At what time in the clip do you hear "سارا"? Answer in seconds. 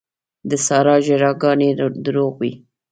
0.65-0.95